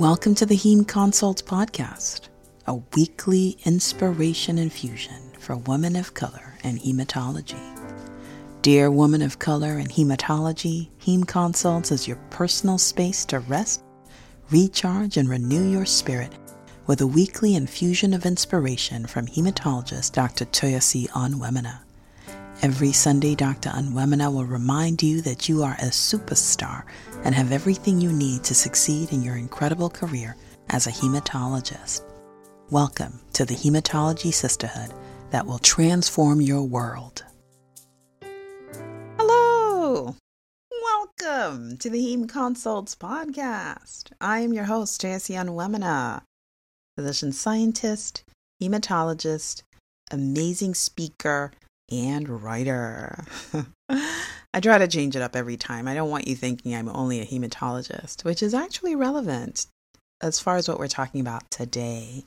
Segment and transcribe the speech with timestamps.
[0.00, 2.30] Welcome to the Heme Consults Podcast,
[2.66, 7.60] a weekly inspiration infusion for women of color and hematology.
[8.62, 13.82] Dear woman of color and hematology, Heme Consults is your personal space to rest,
[14.50, 16.32] recharge, and renew your spirit
[16.86, 20.46] with a weekly infusion of inspiration from hematologist Dr.
[20.46, 21.78] Toyosi Onwuemene.
[22.62, 23.70] Every Sunday, Dr.
[23.70, 26.84] Onwuemene will remind you that you are a superstar
[27.24, 30.36] and have everything you need to succeed in your incredible career
[30.68, 32.02] as a hematologist.
[32.68, 34.92] Welcome to the Hematology Sisterhood
[35.30, 37.24] that will transform your world.
[39.16, 40.16] Hello!
[40.70, 44.12] Welcome to the Heme Consults podcast.
[44.20, 46.20] I am your host, Toyosi Onwuemene,
[46.94, 48.22] physician scientist,
[48.62, 49.62] hematologist,
[50.10, 51.52] amazing speaker,
[51.90, 53.24] and writer.
[53.88, 55.86] I try to change it up every time.
[55.86, 59.66] I don't want you thinking I'm only a hematologist, which is actually relevant
[60.20, 62.24] as far as what we're talking about today.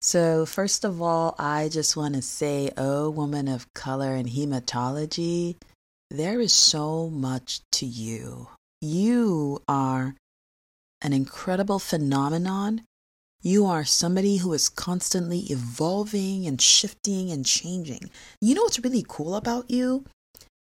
[0.00, 5.56] So, first of all, I just want to say, oh, woman of color in hematology,
[6.10, 8.48] there is so much to you.
[8.82, 10.14] You are
[11.00, 12.82] an incredible phenomenon
[13.44, 18.10] you are somebody who is constantly evolving and shifting and changing.
[18.40, 20.06] You know what's really cool about you?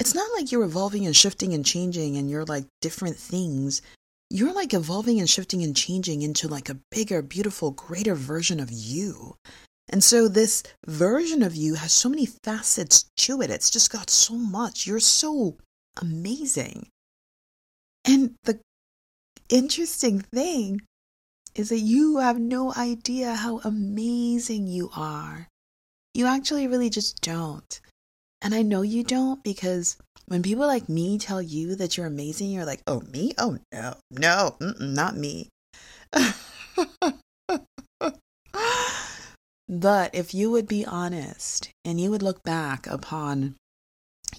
[0.01, 3.83] It's not like you're evolving and shifting and changing and you're like different things.
[4.31, 8.73] You're like evolving and shifting and changing into like a bigger, beautiful, greater version of
[8.73, 9.34] you.
[9.91, 13.50] And so this version of you has so many facets to it.
[13.50, 14.87] It's just got so much.
[14.87, 15.59] You're so
[16.00, 16.89] amazing.
[18.06, 18.61] And the
[19.50, 20.81] interesting thing
[21.55, 25.48] is that you have no idea how amazing you are.
[26.14, 27.81] You actually really just don't.
[28.41, 32.50] And I know you don't because when people like me tell you that you're amazing,
[32.50, 33.33] you're like, oh, me?
[33.39, 35.48] Oh, no, no, not me.
[39.69, 43.55] but if you would be honest and you would look back upon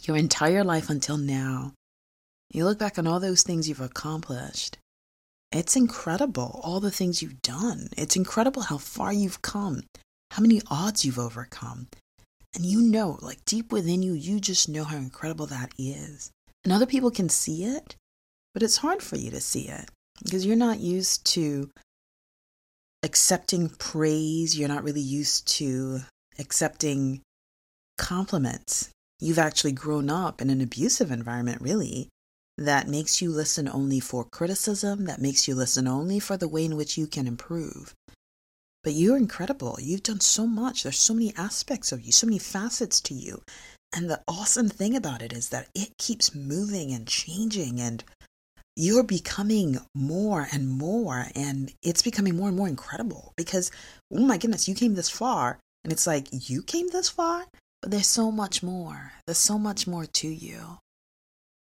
[0.02, 1.74] your entire life until now,
[2.52, 4.78] you look back on all those things you've accomplished,
[5.54, 7.90] it's incredible, all the things you've done.
[7.98, 9.84] It's incredible how far you've come,
[10.32, 11.88] how many odds you've overcome.
[12.56, 16.32] And you know, like deep within you, you just know how incredible that is.
[16.64, 17.96] And other people can see it,
[18.54, 19.90] but it's hard for you to see it
[20.24, 21.70] because you're not used to
[23.04, 24.58] accepting praise.
[24.58, 26.00] You're not really used to
[26.40, 27.22] accepting
[27.98, 28.90] compliments.
[29.20, 32.10] You've actually grown up in an abusive environment, really,
[32.58, 36.66] that makes you listen only for criticism, that makes you listen only for the way
[36.66, 37.96] in which you can improve.
[38.84, 39.78] But you're incredible.
[39.80, 40.84] You've done so much.
[40.84, 43.42] There's so many aspects of you, so many facets to you.
[43.96, 48.04] And the awesome thing about it is that it keeps moving and changing, and
[48.76, 53.72] you're becoming more and more, and it's becoming more and more incredible because,
[54.12, 55.60] oh my goodness, you came this far.
[55.84, 57.46] And it's like, you came this far?
[57.82, 59.14] But there's so much more.
[59.28, 60.80] There's so much more to you.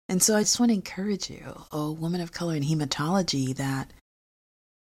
[0.07, 3.91] And so I just want to encourage you, a woman of color in hematology, that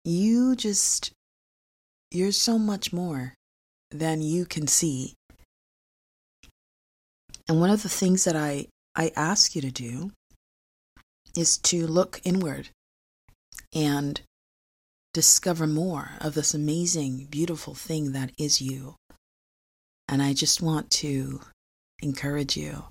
[0.05, 1.11] you just,
[2.11, 3.33] you're so much more
[3.91, 5.13] than you can see.
[7.47, 10.11] And one of the things that I, I ask you to do
[11.35, 12.69] is to look inward
[13.73, 14.21] and
[15.13, 18.95] discover more of this amazing, beautiful thing that is you.
[20.07, 21.41] And I just want to
[22.01, 22.85] encourage you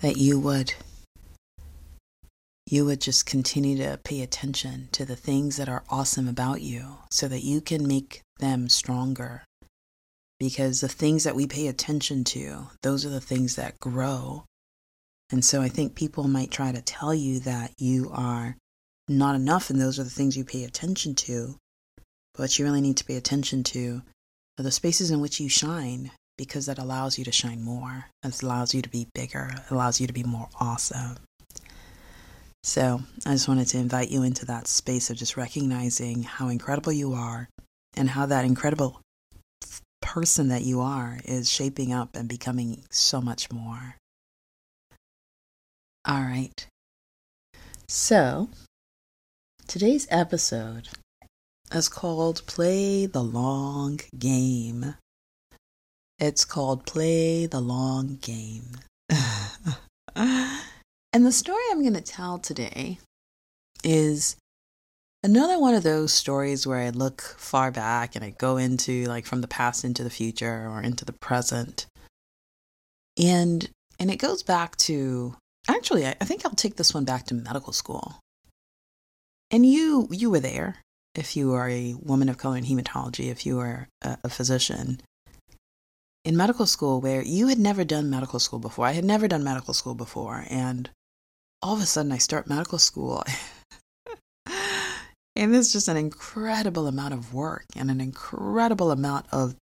[0.00, 0.74] that you would
[2.70, 6.98] you would just continue to pay attention to the things that are awesome about you
[7.10, 9.42] so that you can make them stronger.
[10.38, 14.44] Because the things that we pay attention to, those are the things that grow.
[15.30, 18.56] And so I think people might try to tell you that you are
[19.08, 21.56] not enough and those are the things you pay attention to.
[22.34, 24.02] But you really need to pay attention to
[24.58, 28.06] are the spaces in which you shine because that allows you to shine more.
[28.22, 29.50] It allows you to be bigger.
[29.54, 31.16] It allows you to be more awesome.
[32.68, 36.92] So I just wanted to invite you into that space of just recognizing how incredible
[36.92, 37.48] you are
[37.96, 39.00] and how that incredible
[40.02, 43.96] person that you are is shaping up and becoming so much more.
[46.04, 46.66] All right.
[47.88, 48.50] So
[49.66, 50.90] today's episode
[51.72, 54.94] is called Play the Long Game.
[56.18, 58.76] It's called Play the Long Game.
[61.12, 62.98] And the story I'm going to tell today
[63.82, 64.36] is
[65.22, 69.24] another one of those stories where I look far back and I go into like
[69.24, 71.86] from the past into the future or into the present.
[73.18, 73.68] And
[73.98, 75.34] and it goes back to
[75.66, 78.20] actually I, I think I'll take this one back to medical school.
[79.50, 80.76] And you you were there
[81.14, 85.00] if you are a woman of color in hematology, if you are a, a physician,
[86.24, 88.86] in medical school where you had never done medical school before.
[88.86, 90.44] I had never done medical school before.
[90.50, 90.90] And
[91.62, 93.24] all of a sudden, I start medical school.
[95.36, 99.56] and it's just an incredible amount of work and an incredible amount of,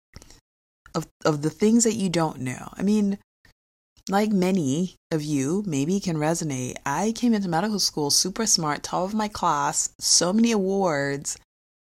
[0.94, 2.68] of, of the things that you don't know.
[2.74, 3.18] I mean,
[4.08, 9.04] like many of you maybe can resonate, I came into medical school super smart, top
[9.04, 11.36] of my class, so many awards.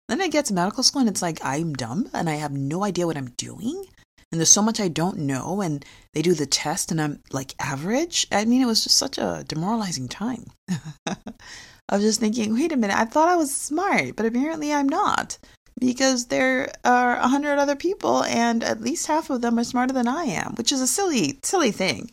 [0.09, 2.85] Then I get to medical school and it's like I'm dumb and I have no
[2.85, 3.87] idea what I'm doing.
[4.31, 5.61] And there's so much I don't know.
[5.61, 5.85] And
[6.15, 8.27] they do the test and I'm like average.
[8.31, 10.47] I mean, it was just such a demoralizing time.
[11.07, 14.89] I was just thinking, wait a minute, I thought I was smart, but apparently I'm
[14.89, 15.39] not
[15.81, 19.95] because there are a hundred other people and at least half of them are smarter
[19.95, 22.11] than I am, which is a silly, silly thing.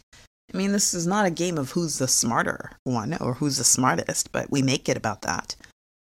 [0.53, 3.65] I mean, this is not a game of who's the smarter one or who's the
[3.65, 5.55] smartest, but we make it about that.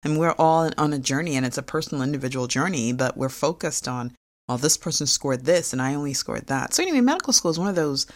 [0.01, 3.87] And we're all on a journey and it's a personal, individual journey, but we're focused
[3.87, 4.13] on,
[4.49, 6.73] well, this person scored this and I only scored that.
[6.73, 8.07] So, anyway, medical school is one of those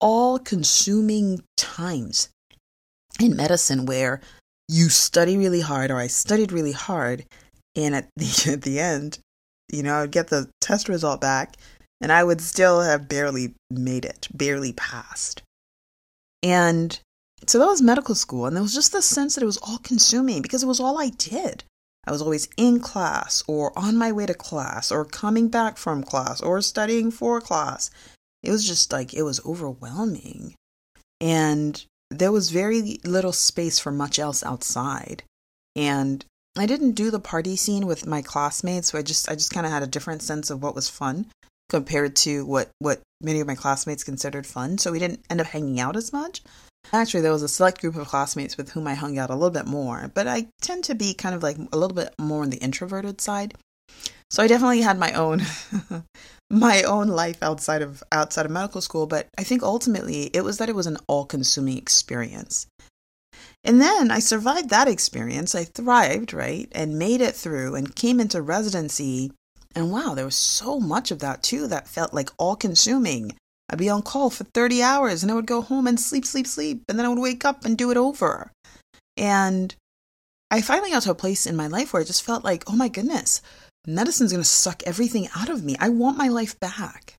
[0.00, 2.28] all consuming times
[3.20, 4.20] in medicine where
[4.68, 7.24] you study really hard, or I studied really hard,
[7.76, 9.20] and at the at the end,
[9.72, 11.56] you know, I would get the test result back
[12.00, 15.42] and I would still have barely made it, barely passed.
[16.42, 16.98] And
[17.46, 19.78] so that was medical school, and there was just the sense that it was all
[19.78, 21.62] consuming because it was all I did.
[22.06, 26.02] I was always in class, or on my way to class, or coming back from
[26.02, 27.90] class, or studying for class.
[28.42, 30.54] It was just like, it was overwhelming.
[31.20, 35.22] And there was very little space for much else outside.
[35.76, 36.24] And
[36.56, 39.66] I didn't do the party scene with my classmates, so I just I just kind
[39.66, 41.26] of had a different sense of what was fun
[41.68, 44.78] compared to what what many of my classmates considered fun.
[44.78, 46.42] So we didn't end up hanging out as much.
[46.92, 49.50] Actually, there was a select group of classmates with whom I hung out a little
[49.50, 52.50] bit more, but I tend to be kind of like a little bit more on
[52.50, 53.54] the introverted side.
[54.30, 55.42] So I definitely had my own
[56.50, 60.58] my own life outside of outside of medical school, but I think ultimately it was
[60.58, 62.66] that it was an all-consuming experience.
[63.62, 65.54] And then I survived that experience.
[65.54, 66.68] I thrived, right?
[66.72, 69.32] And made it through and came into residency.
[69.74, 73.36] And wow, there was so much of that too that felt like all consuming.
[73.70, 76.46] I'd be on call for 30 hours and I would go home and sleep, sleep,
[76.46, 76.82] sleep.
[76.88, 78.52] And then I would wake up and do it over.
[79.16, 79.74] And
[80.50, 82.76] I finally got to a place in my life where I just felt like, oh
[82.76, 83.40] my goodness,
[83.86, 85.76] medicine's going to suck everything out of me.
[85.78, 87.14] I want my life back.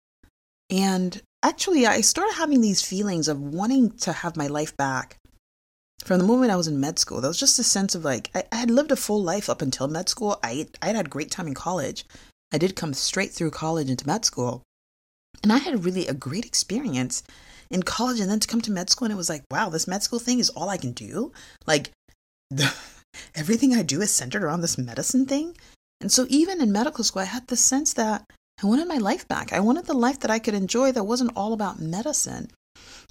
[0.69, 5.17] And actually, I started having these feelings of wanting to have my life back
[6.03, 8.29] from the moment I was in med school, there was just a sense of like
[8.33, 10.39] I, I had lived a full life up until med school.
[10.43, 12.05] I I had had a great time in college.
[12.51, 14.63] I did come straight through college into med school,
[15.43, 17.23] and I had really a great experience
[17.69, 18.19] in college.
[18.19, 20.19] And then to come to med school, and it was like, wow, this med school
[20.19, 21.31] thing is all I can do.
[21.65, 21.91] Like,
[22.49, 22.73] the,
[23.35, 25.57] everything I do is centered around this medicine thing.
[25.99, 28.25] And so even in medical school, I had the sense that
[28.61, 29.53] I wanted my life back.
[29.53, 32.49] I wanted the life that I could enjoy that wasn't all about medicine.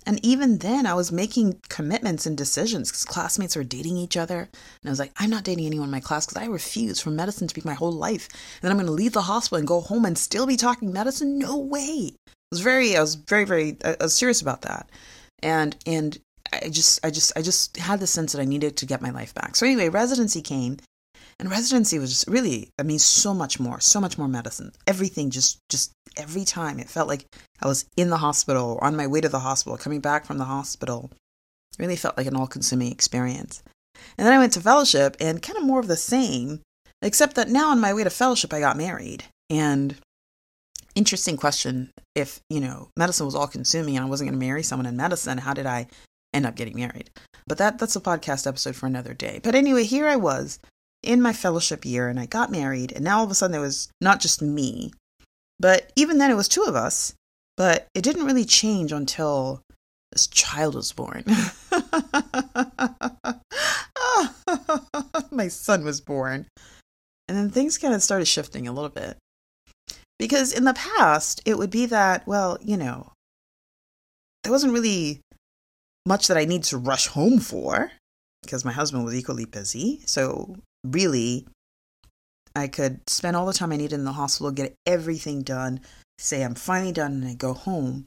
[0.07, 4.41] And even then, I was making commitments and decisions because classmates were dating each other.
[4.41, 7.11] And I was like, I'm not dating anyone in my class because I refuse for
[7.11, 8.29] medicine to be my whole life.
[8.31, 10.93] And then I'm going to leave the hospital and go home and still be talking
[10.93, 11.39] medicine?
[11.39, 12.13] No way.
[12.27, 14.91] I was very, I was very, very, uh, I was serious about that.
[15.43, 16.19] And, and
[16.53, 19.11] I just, I just, I just had the sense that I needed to get my
[19.11, 19.55] life back.
[19.55, 20.79] So anyway, residency came
[21.41, 24.73] and residency was just really, I mean, so much more, so much more medicine.
[24.87, 27.25] Everything just, just every time it felt like
[27.63, 30.37] I was in the hospital or on my way to the hospital, coming back from
[30.37, 31.11] the hospital.
[31.73, 33.63] It really felt like an all consuming experience.
[34.19, 36.61] And then I went to fellowship and kind of more of the same,
[37.01, 39.25] except that now on my way to fellowship, I got married.
[39.49, 39.97] And
[40.95, 44.63] interesting question if, you know, medicine was all consuming and I wasn't going to marry
[44.63, 45.87] someone in medicine, how did I
[46.35, 47.09] end up getting married?
[47.47, 49.41] But that that's a podcast episode for another day.
[49.43, 50.61] But anyway, here I was
[51.03, 53.61] in my fellowship year and I got married, and now all of a sudden there
[53.61, 54.93] was not just me,
[55.59, 57.15] but even then it was two of us.
[57.57, 59.63] But it didn't really change until
[60.13, 61.25] this child was born.
[65.31, 66.47] my son was born.
[67.29, 69.19] And then things kind of started shifting a little bit.
[70.19, 73.13] Because in the past, it would be that, well, you know,
[74.43, 75.21] there wasn't really
[76.07, 77.93] much that I need to rush home for
[78.43, 80.01] because my husband was equally busy.
[80.07, 81.47] So really,
[82.55, 85.81] I could spend all the time I needed in the hospital, get everything done,
[86.19, 88.07] say I'm finally done, and I go home.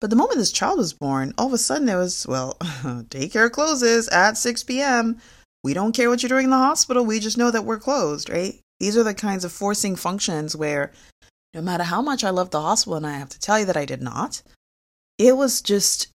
[0.00, 3.50] But the moment this child was born, all of a sudden there was, well, daycare
[3.50, 5.18] closes at 6 p.m.
[5.62, 7.04] We don't care what you're doing in the hospital.
[7.04, 8.60] We just know that we're closed, right?
[8.80, 10.92] These are the kinds of forcing functions where
[11.54, 13.76] no matter how much I loved the hospital, and I have to tell you that
[13.76, 14.42] I did not,
[15.18, 16.08] it was just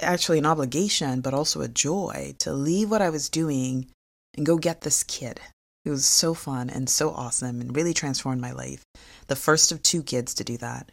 [0.00, 3.88] actually an obligation, but also a joy to leave what I was doing
[4.36, 5.40] and go get this kid.
[5.84, 8.82] It was so fun and so awesome and really transformed my life.
[9.28, 10.90] The first of two kids to do that.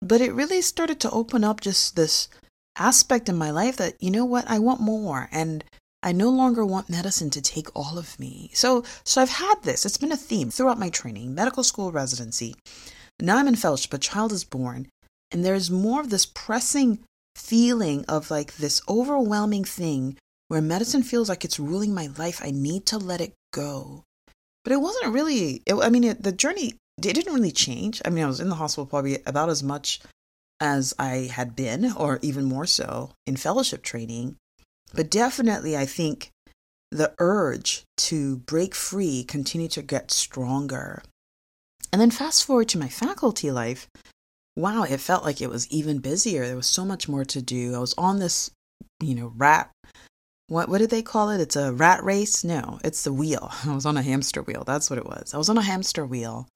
[0.00, 2.28] But it really started to open up just this
[2.76, 5.28] aspect in my life that, you know what, I want more.
[5.30, 5.62] And
[6.02, 8.50] I no longer want medicine to take all of me.
[8.54, 9.84] So, so I've had this.
[9.84, 12.54] It's been a theme throughout my training, medical school residency.
[13.20, 14.88] Now I'm in fellowship, a child is born,
[15.30, 17.00] and there's more of this pressing
[17.36, 20.16] feeling of like this overwhelming thing
[20.50, 22.40] where medicine feels like it's ruling my life.
[22.42, 24.02] I need to let it go.
[24.64, 28.02] But it wasn't really, it, I mean, it, the journey, it didn't really change.
[28.04, 30.00] I mean, I was in the hospital probably about as much
[30.58, 34.34] as I had been, or even more so in fellowship training.
[34.92, 36.30] But definitely, I think
[36.90, 41.00] the urge to break free continued to get stronger.
[41.92, 43.86] And then fast forward to my faculty life,
[44.56, 46.44] wow, it felt like it was even busier.
[46.44, 47.76] There was so much more to do.
[47.76, 48.50] I was on this,
[49.00, 49.70] you know, rat.
[50.50, 51.40] What what did they call it?
[51.40, 52.42] It's a rat race?
[52.42, 53.52] No, it's the wheel.
[53.64, 54.64] I was on a hamster wheel.
[54.66, 55.32] That's what it was.
[55.32, 56.48] I was on a hamster wheel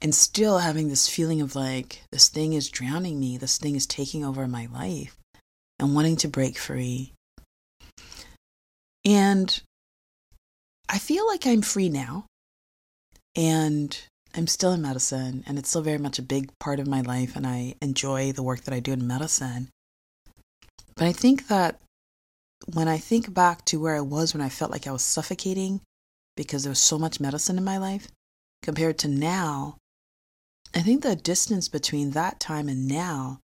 [0.00, 3.36] and still having this feeling of like this thing is drowning me.
[3.36, 5.16] This thing is taking over my life
[5.80, 7.12] and wanting to break free.
[9.04, 9.60] And
[10.88, 12.26] I feel like I'm free now.
[13.34, 14.00] And
[14.36, 17.34] I'm still in medicine, and it's still very much a big part of my life,
[17.34, 19.68] and I enjoy the work that I do in medicine.
[20.94, 21.80] But I think that
[22.66, 25.80] when I think back to where I was when I felt like I was suffocating
[26.36, 28.08] because there was so much medicine in my life,
[28.62, 29.76] compared to now,
[30.74, 33.40] I think the distance between that time and now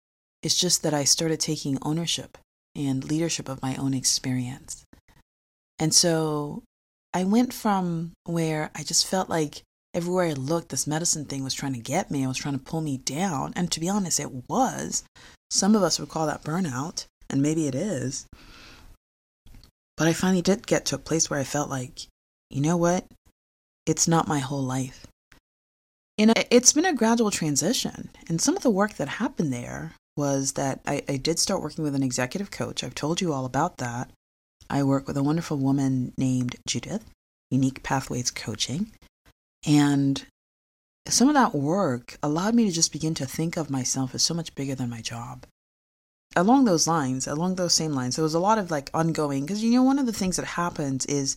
[0.43, 2.39] is just that I started taking ownership
[2.75, 4.85] and leadership of my own experience.
[5.79, 6.63] And so
[7.13, 9.63] I went from where I just felt like
[9.93, 12.23] everywhere I looked, this medicine thing was trying to get me.
[12.23, 13.53] It was trying to pull me down.
[13.57, 15.03] And to be honest, it was.
[15.51, 18.27] Some of us would call that burnout, and maybe it is.
[20.01, 22.07] But I finally did get to a place where I felt like,
[22.49, 23.05] you know what?
[23.85, 25.07] It's not my whole life.
[26.17, 28.09] And it's been a gradual transition.
[28.27, 31.85] And some of the work that happened there was that I, I did start working
[31.85, 32.83] with an executive coach.
[32.83, 34.11] I've told you all about that.
[34.71, 37.05] I work with a wonderful woman named Judith,
[37.51, 38.93] Unique Pathways Coaching.
[39.67, 40.25] And
[41.09, 44.33] some of that work allowed me to just begin to think of myself as so
[44.33, 45.45] much bigger than my job.
[46.37, 49.63] Along those lines, along those same lines, there was a lot of like ongoing, because
[49.63, 51.37] you know, one of the things that happens is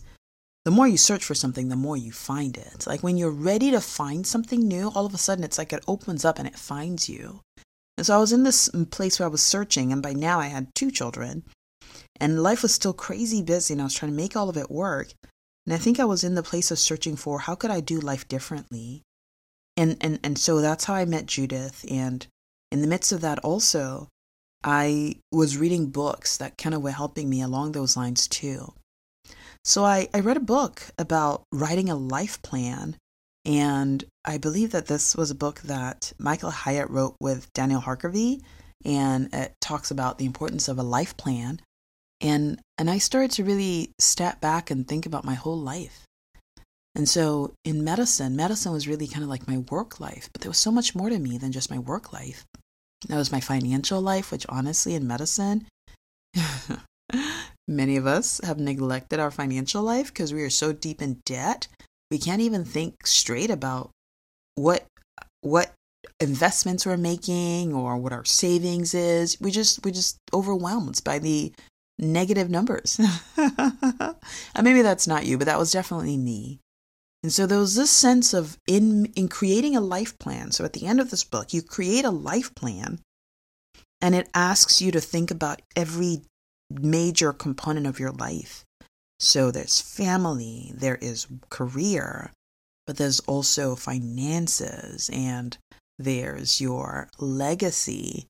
[0.64, 2.86] the more you search for something, the more you find it.
[2.86, 5.84] Like when you're ready to find something new, all of a sudden it's like it
[5.86, 7.40] opens up and it finds you.
[7.96, 10.40] And so I was in this mm, place where I was searching, and by now
[10.40, 11.44] I had two children.
[12.20, 14.70] And life was still crazy busy, and I was trying to make all of it
[14.70, 15.12] work.
[15.66, 17.98] And I think I was in the place of searching for how could I do
[17.98, 19.02] life differently?
[19.76, 21.84] And and and so that's how I met Judith.
[21.90, 22.26] And
[22.70, 24.08] in the midst of that also,
[24.64, 28.72] I was reading books that kind of were helping me along those lines too.
[29.64, 32.96] So I, I read a book about writing a life plan.
[33.44, 38.40] And I believe that this was a book that Michael Hyatt wrote with Daniel Harkavy.
[38.84, 41.60] And it talks about the importance of a life plan
[42.24, 46.06] and and I started to really step back and think about my whole life.
[46.94, 50.50] And so in medicine, medicine was really kind of like my work life, but there
[50.50, 52.44] was so much more to me than just my work life.
[53.08, 55.66] That was my financial life, which honestly in medicine
[57.68, 61.68] many of us have neglected our financial life because we are so deep in debt,
[62.10, 63.90] we can't even think straight about
[64.54, 64.84] what
[65.40, 65.72] what
[66.20, 69.40] investments we're making or what our savings is.
[69.40, 71.52] We just we just overwhelmed by the
[71.98, 73.00] negative numbers.
[73.36, 74.16] and
[74.62, 76.60] maybe that's not you, but that was definitely me.
[77.24, 80.52] And so there was this sense of in in creating a life plan.
[80.52, 83.00] So at the end of this book, you create a life plan
[84.02, 86.20] and it asks you to think about every
[86.68, 88.66] major component of your life.
[89.18, 92.30] So there's family, there is career,
[92.86, 95.56] but there's also finances and
[95.98, 98.26] there's your legacy.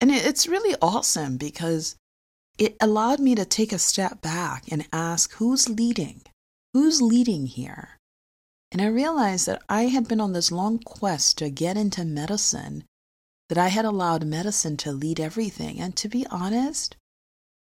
[0.00, 1.96] And it's really awesome because
[2.56, 6.22] it allowed me to take a step back and ask who's leading?
[6.72, 7.98] Who's leading here?
[8.72, 12.84] And I realized that I had been on this long quest to get into medicine,
[13.48, 15.78] that I had allowed medicine to lead everything.
[15.78, 16.96] And to be honest,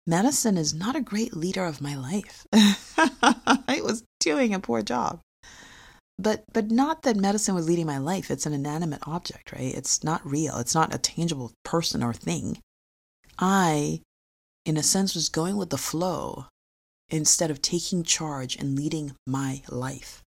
[0.06, 2.46] medicine is not a great leader of my life.
[2.52, 5.20] I was doing a poor job.
[6.20, 8.30] But but not that medicine was leading my life.
[8.30, 9.74] It's an inanimate object, right?
[9.74, 10.58] It's not real.
[10.58, 12.58] It's not a tangible person or thing.
[13.38, 14.02] I
[14.68, 16.44] in a sense, was going with the flow
[17.08, 20.22] instead of taking charge and leading my life.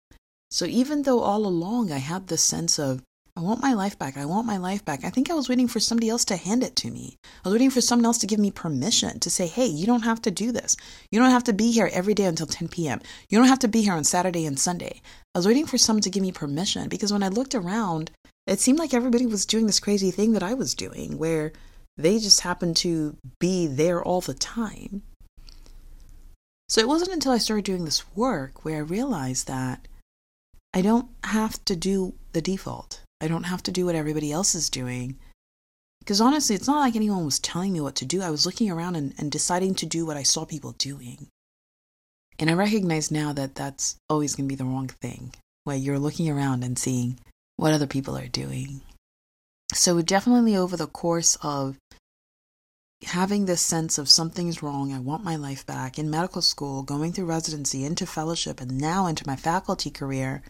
[0.52, 3.02] So even though all along I had this sense of,
[3.38, 5.70] I want my life back, I want my life back, I think I was waiting
[5.70, 7.16] for somebody else to hand it to me.
[7.24, 10.04] I was waiting for someone else to give me permission to say, hey, you don't
[10.04, 10.76] have to do this.
[11.10, 13.00] You don't have to be here every day until 10 p.m.
[13.30, 15.02] You don't have to be here on Saturday and Sunday.
[15.34, 18.12] I was waiting for someone to give me permission because when I looked around,
[18.46, 21.54] it seemed like everybody was doing this crazy thing that I was doing where
[21.96, 25.04] they just happened to be there all the time.
[26.68, 29.88] So it wasn't until I started doing this work where I realized that
[30.74, 33.02] I don't have to do the default.
[33.20, 35.20] I don't have to do what everybody else is doing.
[36.00, 38.22] Because honestly, it's not like anyone was telling me what to do.
[38.22, 41.28] I was looking around and, and deciding to do what I saw people doing.
[42.40, 46.00] And I recognize now that that's always going to be the wrong thing, where you're
[46.00, 47.20] looking around and seeing
[47.58, 48.82] what other people are doing.
[49.74, 51.78] So, definitely over the course of
[53.04, 57.14] having this sense of something's wrong, I want my life back in medical school, going
[57.14, 60.42] through residency, into fellowship, and now into my faculty career,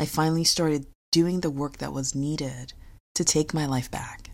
[0.00, 2.72] I finally started doing the work that was needed
[3.16, 4.30] to take my life back.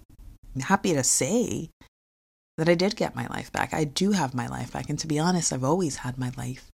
[0.54, 1.70] I'm happy to say
[2.56, 3.74] that I did get my life back.
[3.74, 4.88] I do have my life back.
[4.88, 6.68] And to be honest, I've always had my life.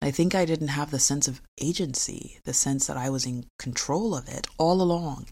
[0.00, 3.44] I think I didn't have the sense of agency, the sense that I was in
[3.58, 5.26] control of it all along.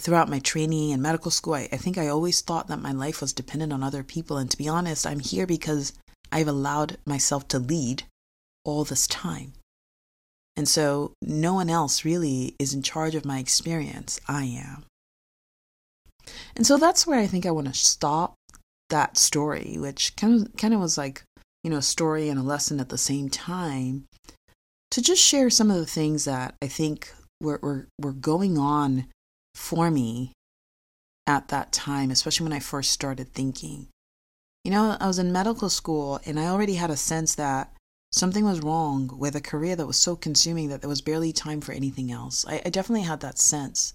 [0.00, 3.20] Throughout my training and medical school, I, I think I always thought that my life
[3.20, 4.38] was dependent on other people.
[4.38, 5.92] And to be honest, I'm here because
[6.32, 8.02] I've allowed myself to lead
[8.64, 9.52] all this time.
[10.56, 14.20] And so no one else really is in charge of my experience.
[14.28, 14.84] I am.
[16.56, 18.34] And so that's where I think I want to stop
[18.90, 21.22] that story, which kind of kind of was like,
[21.62, 24.04] you know, a story and a lesson at the same time,
[24.90, 29.06] to just share some of the things that I think were were, were going on
[29.54, 30.32] for me
[31.26, 33.88] at that time, especially when I first started thinking.
[34.64, 37.72] You know, I was in medical school and I already had a sense that
[38.14, 41.60] something was wrong with a career that was so consuming that there was barely time
[41.60, 42.46] for anything else.
[42.46, 43.94] I, I definitely had that sense.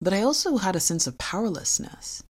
[0.00, 2.22] But I also had a sense of powerlessness.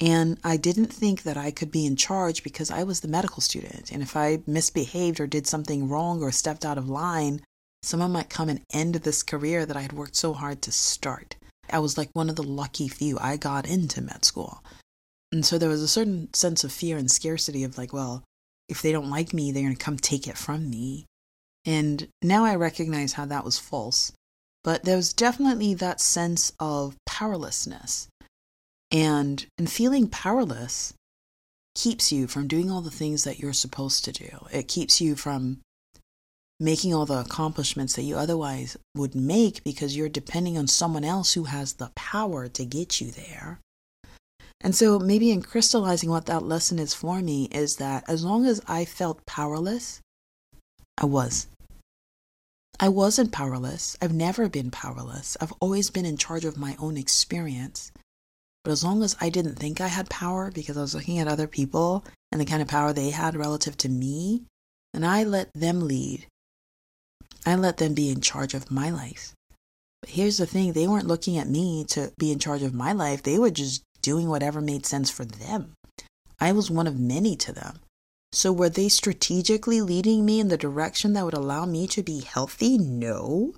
[0.00, 3.40] And I didn't think that I could be in charge because I was the medical
[3.40, 3.92] student.
[3.92, 7.42] And if I misbehaved or did something wrong or stepped out of line,
[7.84, 11.36] someone might come and end this career that I had worked so hard to start.
[11.70, 13.16] I was like one of the lucky few.
[13.20, 14.64] I got into med school.
[15.30, 18.24] And so there was a certain sense of fear and scarcity of like, well,
[18.68, 21.06] if they don't like me, they're going to come take it from me.
[21.64, 24.12] And now I recognize how that was false.
[24.64, 28.08] But there was definitely that sense of powerlessness.
[28.90, 30.94] And, and feeling powerless
[31.74, 34.46] keeps you from doing all the things that you're supposed to do.
[34.52, 35.60] It keeps you from
[36.60, 41.32] making all the accomplishments that you otherwise would make because you're depending on someone else
[41.32, 43.58] who has the power to get you there.
[44.62, 48.46] And so, maybe in crystallizing what that lesson is for me, is that as long
[48.46, 50.00] as I felt powerless,
[50.96, 51.48] I was.
[52.78, 53.96] I wasn't powerless.
[54.00, 55.36] I've never been powerless.
[55.40, 57.92] I've always been in charge of my own experience.
[58.64, 61.26] But as long as I didn't think I had power because I was looking at
[61.26, 64.44] other people and the kind of power they had relative to me,
[64.94, 66.26] and I let them lead.
[67.44, 69.34] I let them be in charge of my life.
[70.00, 72.92] But here's the thing they weren't looking at me to be in charge of my
[72.92, 75.72] life, they were just doing whatever made sense for them.
[76.40, 77.78] I was one of many to them.
[78.32, 82.20] So, were they strategically leading me in the direction that would allow me to be
[82.20, 82.78] healthy?
[82.78, 83.54] No.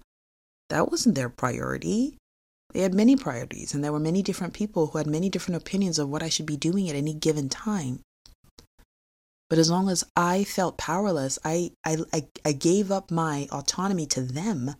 [0.68, 2.16] That wasn't their priority.
[2.72, 5.98] They had many priorities, and there were many different people who had many different opinions
[5.98, 8.00] of what I should be doing at any given time.
[9.48, 14.06] But as long as I felt powerless, I, I, I, I gave up my autonomy
[14.06, 14.74] to them.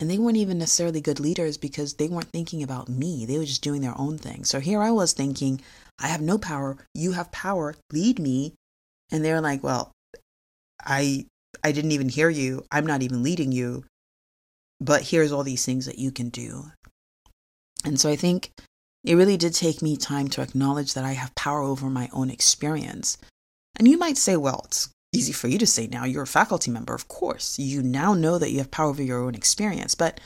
[0.00, 3.26] And they weren't even necessarily good leaders because they weren't thinking about me.
[3.26, 4.44] They were just doing their own thing.
[4.44, 5.60] So here I was thinking,
[5.98, 6.76] I have no power.
[6.94, 7.74] You have power.
[7.92, 8.54] Lead me
[9.10, 9.92] and they're like well
[10.84, 11.24] i
[11.64, 13.84] i didn't even hear you i'm not even leading you
[14.80, 16.64] but here's all these things that you can do
[17.84, 18.50] and so i think
[19.04, 22.30] it really did take me time to acknowledge that i have power over my own
[22.30, 23.18] experience
[23.78, 26.70] and you might say well it's easy for you to say now you're a faculty
[26.70, 30.20] member of course you now know that you have power over your own experience but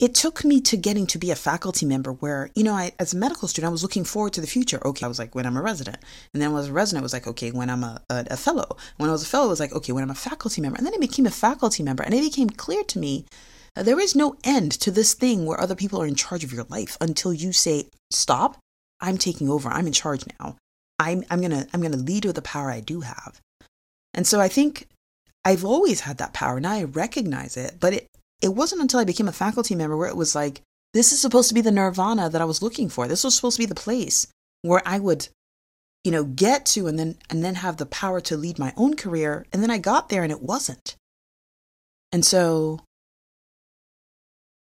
[0.00, 3.12] it took me to getting to be a faculty member where, you know, I, as
[3.12, 4.80] a medical student, I was looking forward to the future.
[4.82, 5.98] Okay, I was like, when I'm a resident.
[6.32, 8.24] And then when I was a resident, I was like, okay, when I'm a, a,
[8.30, 8.78] a fellow.
[8.96, 10.78] When I was a fellow, it was like, okay, when I'm a faculty member.
[10.78, 12.02] And then I became a faculty member.
[12.02, 13.26] And it became clear to me
[13.74, 16.52] that there is no end to this thing where other people are in charge of
[16.52, 18.56] your life until you say, stop,
[19.02, 19.68] I'm taking over.
[19.68, 20.56] I'm in charge now.
[21.00, 23.40] I'm, I'm going to I'm going to lead with the power I do have.
[24.12, 24.86] And so I think
[25.44, 26.60] I've always had that power.
[26.60, 28.06] Now I recognize it, but it,
[28.42, 30.60] it wasn't until I became a faculty member where it was like,
[30.92, 33.08] this is supposed to be the nirvana that I was looking for.
[33.08, 34.26] This was supposed to be the place
[34.60, 35.28] where I would,
[36.04, 38.94] you know, get to and then and then have the power to lead my own
[38.94, 39.46] career.
[39.52, 40.96] And then I got there and it wasn't.
[42.12, 42.80] And so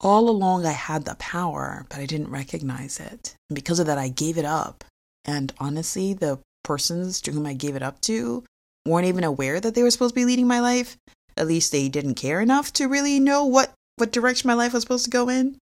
[0.01, 3.35] all along I had the power, but I didn't recognize it.
[3.49, 4.85] And because of that, I gave it up.
[5.31, 8.45] And honestly, the persons to whom I gave it up to
[8.87, 10.97] weren't even aware that they were supposed to be leading my life
[11.41, 14.83] at least they didn't care enough to really know what what direction my life was
[14.83, 15.57] supposed to go in.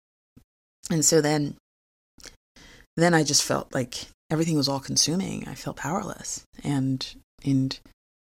[0.89, 1.56] And so then
[2.95, 5.47] then I just felt like everything was all consuming.
[5.47, 6.43] I felt powerless.
[6.63, 7.06] And
[7.45, 7.80] and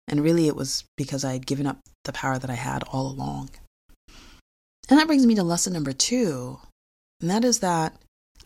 [0.07, 3.07] and really it was because I had given up the power that I had all
[3.07, 3.49] along.
[4.89, 6.59] And that brings me to lesson number 2.
[7.21, 7.95] And that is that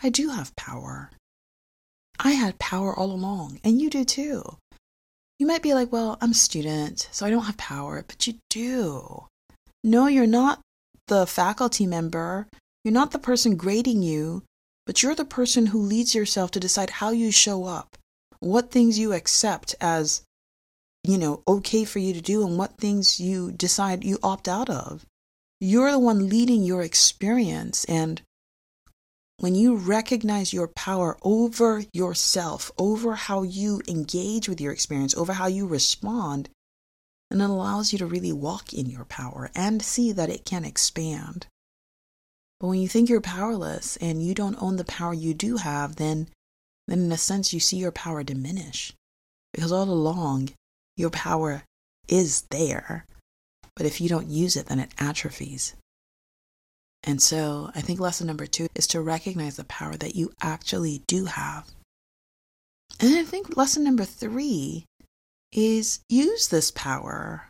[0.02, 1.12] I do have power.
[2.20, 4.58] I had power all along, and you do too.
[5.40, 8.36] You might be like, well, I'm a student, so I don't have power, but you
[8.50, 9.26] do.
[9.84, 10.62] No, you're not
[11.08, 12.48] the faculty member.
[12.84, 14.44] You're not the person grading you,
[14.86, 17.98] but you're the person who leads yourself to decide how you show up,
[18.40, 20.22] what things you accept as,
[21.04, 24.70] you know, okay for you to do, and what things you decide you opt out
[24.70, 25.06] of.
[25.60, 28.22] You're the one leading your experience, and
[29.44, 35.34] when you recognize your power over yourself, over how you engage with your experience, over
[35.34, 36.48] how you respond,
[37.30, 40.64] and it allows you to really walk in your power and see that it can
[40.64, 41.46] expand.
[42.62, 45.98] But when you think you're powerless and you don't own the power you do have,
[45.98, 46.30] then,
[46.88, 48.94] then in a sense, you see your power diminish.
[49.52, 50.52] Because all along,
[50.96, 51.64] your power
[52.08, 53.06] is there.
[53.76, 55.76] But if you don't use it, then it atrophies.
[57.04, 61.04] And so I think lesson number two is to recognize the power that you actually
[61.08, 61.70] do have.
[63.00, 64.86] And I think lesson number three
[65.52, 67.50] is use this power.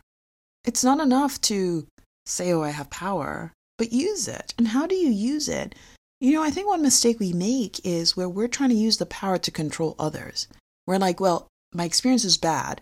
[0.64, 1.86] It's not enough to
[2.26, 4.54] say, oh, I have power, but use it.
[4.58, 5.74] And how do you use it?
[6.20, 9.06] You know, I think one mistake we make is where we're trying to use the
[9.06, 10.48] power to control others.
[10.86, 12.80] We're like, well, my experience is bad.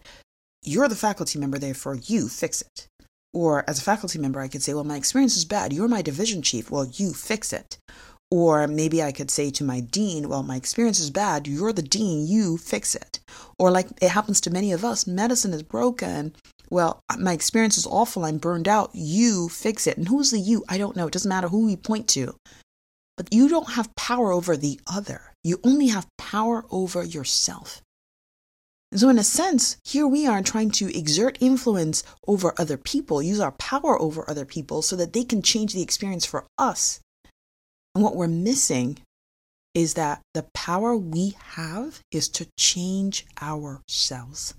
[0.62, 2.86] You're the faculty member, therefore you fix it.
[3.34, 5.72] Or as a faculty member, I could say, well, my experience is bad.
[5.72, 6.70] You're my division chief.
[6.70, 7.78] Well, you fix it.
[8.30, 11.46] Or maybe I could say to my dean, well, my experience is bad.
[11.46, 12.26] You're the dean.
[12.26, 13.20] You fix it.
[13.58, 16.34] Or like it happens to many of us, medicine is broken.
[16.70, 18.24] Well, uh, my experience is awful.
[18.24, 18.90] I'm burned out.
[18.94, 19.98] You fix it.
[19.98, 20.64] And who's the you?
[20.68, 21.06] I don't know.
[21.06, 22.34] It doesn't matter who we point to.
[23.18, 25.34] But you don't have power over the other.
[25.44, 27.82] You only have power over yourself.
[28.92, 33.22] And so, in a sense, here we are trying to exert influence over other people,
[33.22, 37.00] use our power over other people so that they can change the experience for us.
[37.94, 38.98] And what we're missing
[39.72, 44.52] is that the power we have is to change ourselves.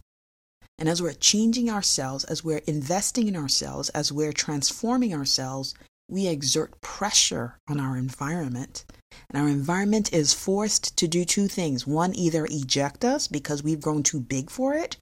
[0.79, 5.75] And as we're changing ourselves, as we're investing in ourselves, as we're transforming ourselves,
[6.13, 8.85] we exert pressure on our environment.
[9.29, 13.81] And our environment is forced to do two things one, either eject us because we've
[13.81, 14.97] grown too big for it,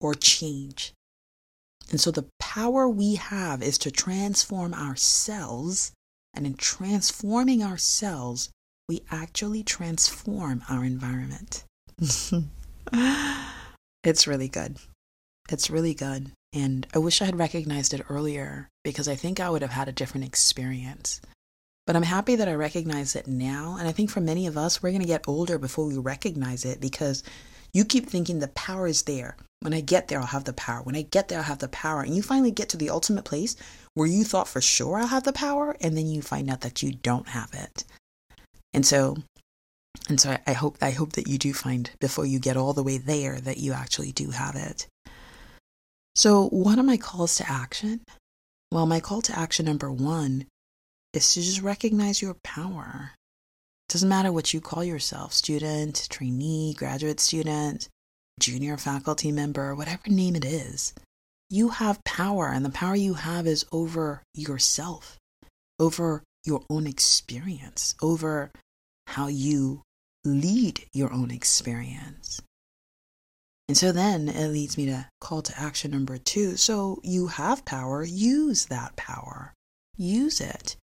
[0.00, 0.94] or change.
[1.90, 5.92] And so the power we have is to transform ourselves.
[6.32, 8.50] And in transforming ourselves,
[8.88, 11.64] we actually transform our environment.
[14.04, 14.78] it's really good.
[15.48, 16.32] It's really good.
[16.52, 19.88] And I wish I had recognized it earlier because I think I would have had
[19.88, 21.20] a different experience.
[21.86, 23.76] But I'm happy that I recognize it now.
[23.78, 26.64] And I think for many of us, we're going to get older before we recognize
[26.64, 27.22] it because
[27.72, 29.36] you keep thinking the power is there.
[29.60, 30.82] When I get there, I'll have the power.
[30.82, 32.02] When I get there, I'll have the power.
[32.02, 33.54] And you finally get to the ultimate place
[33.94, 35.76] where you thought for sure I'll have the power.
[35.80, 37.84] And then you find out that you don't have it.
[38.74, 39.18] And so,
[40.08, 42.82] and so I, hope, I hope that you do find before you get all the
[42.82, 44.86] way there that you actually do have it.
[46.16, 48.00] So, what are my calls to action?
[48.72, 50.46] Well, my call to action number one
[51.12, 53.12] is to just recognize your power.
[53.86, 57.90] It doesn't matter what you call yourself student, trainee, graduate student,
[58.40, 60.94] junior faculty member, whatever name it is.
[61.50, 65.18] You have power, and the power you have is over yourself,
[65.78, 68.50] over your own experience, over
[69.06, 69.82] how you
[70.24, 72.40] lead your own experience.
[73.68, 76.56] And so then it leads me to call to action number two.
[76.56, 79.54] So you have power, use that power,
[79.96, 80.76] use it.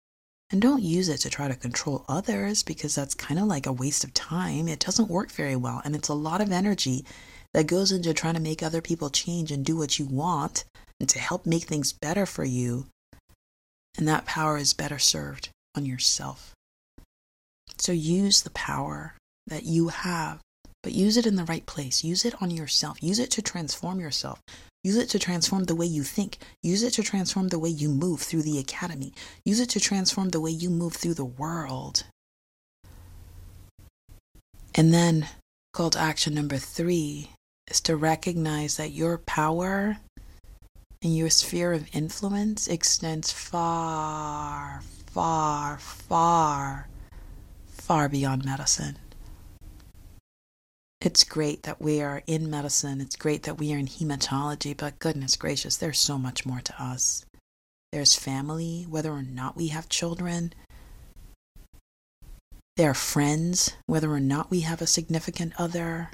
[0.52, 3.72] And don't use it to try to control others because that's kind of like a
[3.72, 4.68] waste of time.
[4.68, 5.82] It doesn't work very well.
[5.84, 7.06] And it's a lot of energy
[7.54, 10.66] that goes into trying to make other people change and do what you want
[11.00, 12.86] and to help make things better for you.
[13.98, 16.54] And that power is better served on yourself.
[17.78, 19.16] So use the power
[19.48, 20.40] that you have
[20.84, 22.04] but use it in the right place.
[22.04, 23.02] Use it on yourself.
[23.02, 24.44] Use it to transform yourself.
[24.84, 26.38] Use it to transform the way you think.
[26.62, 29.14] Use it to transform the way you move through the academy.
[29.46, 32.04] Use it to transform the way you move through the world.
[34.76, 35.28] And then,
[35.72, 37.30] call to action number three
[37.70, 39.98] is to recognize that your power
[41.02, 46.88] and your sphere of influence extends far, far, far,
[47.68, 48.98] far beyond medicine.
[51.04, 53.02] It's great that we are in medicine.
[53.02, 56.82] It's great that we are in hematology, but goodness gracious, there's so much more to
[56.82, 57.26] us.
[57.92, 60.54] there's family, whether or not we have children.
[62.78, 66.10] There are friends, whether or not we have a significant other.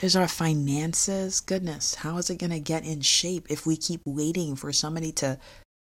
[0.00, 1.40] There's our finances.
[1.40, 5.12] Goodness, how is it going to get in shape if we keep waiting for somebody
[5.12, 5.38] to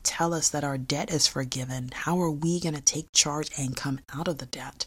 [0.02, 1.90] tell us that our debt is forgiven?
[1.92, 4.87] How are we going to take charge and come out of the debt?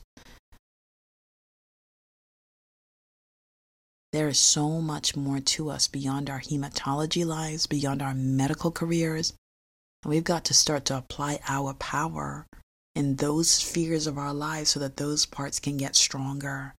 [4.12, 9.34] There is so much more to us beyond our hematology lives, beyond our medical careers.
[10.04, 12.48] We've got to start to apply our power
[12.96, 16.74] in those spheres of our lives so that those parts can get stronger.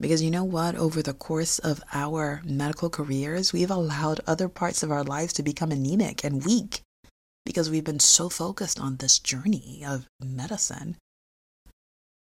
[0.00, 0.74] Because you know what?
[0.74, 5.42] Over the course of our medical careers, we've allowed other parts of our lives to
[5.42, 6.80] become anemic and weak
[7.44, 10.96] because we've been so focused on this journey of medicine.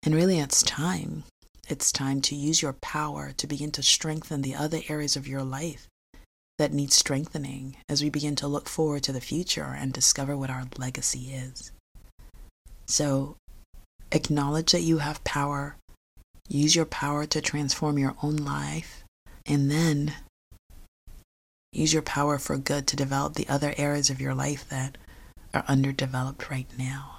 [0.03, 1.25] And really, it's time.
[1.69, 5.43] It's time to use your power to begin to strengthen the other areas of your
[5.43, 5.89] life
[6.59, 10.51] that need strengthening as we begin to look forward to the future and discover what
[10.51, 11.73] our legacy is.
[12.87, 13.37] So,
[14.13, 15.77] acknowledge that you have power,
[16.49, 19.03] use your power to transform your own life,
[19.47, 20.15] and then
[21.73, 24.99] use your power for good to develop the other areas of your life that
[25.55, 27.14] are underdeveloped right now.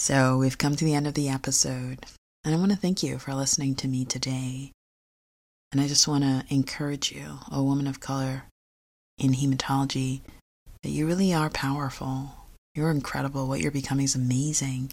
[0.00, 2.06] So, we've come to the end of the episode,
[2.44, 4.70] and I want to thank you for listening to me today.
[5.72, 8.44] And I just want to encourage you, a woman of color
[9.18, 10.20] in hematology,
[10.84, 12.30] that you really are powerful.
[12.76, 13.48] You're incredible.
[13.48, 14.92] What you're becoming is amazing.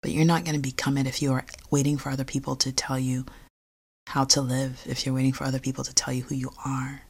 [0.00, 2.72] But you're not going to become it if you are waiting for other people to
[2.72, 3.26] tell you
[4.06, 7.02] how to live, if you're waiting for other people to tell you who you are.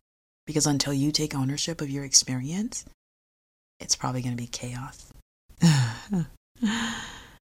[0.44, 2.84] Because until you take ownership of your experience,
[3.78, 5.12] it's probably going to be chaos.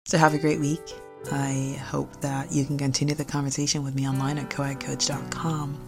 [0.04, 0.94] so have a great week.
[1.32, 5.78] I hope that you can continue the conversation with me online at coagcoach.com.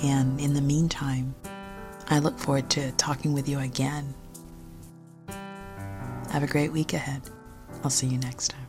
[0.00, 1.34] And in the meantime,
[2.08, 4.14] I look forward to talking with you again.
[6.30, 7.22] Have a great week ahead.
[7.82, 8.65] I'll see you next time.